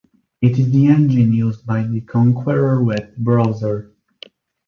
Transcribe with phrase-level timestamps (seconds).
[0.41, 3.91] It is the engine used by the Konqueror web browser.